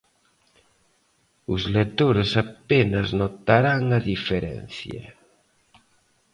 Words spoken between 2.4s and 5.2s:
apenas notarán a diferencia.